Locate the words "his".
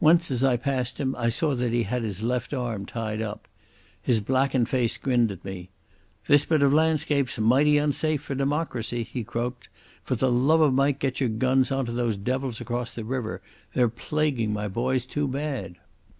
2.02-2.24, 4.02-4.20